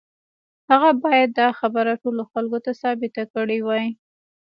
هغه 0.69 0.89
بايد 1.03 1.29
دا 1.39 1.47
خبره 1.59 1.93
ټولو 2.03 2.21
خلکو 2.31 2.57
ته 2.65 2.71
ثابته 2.81 3.23
کړې 3.33 3.59
وای. 3.67 3.85